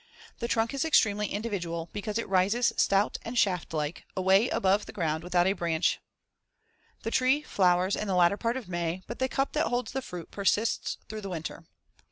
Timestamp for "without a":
5.23-5.53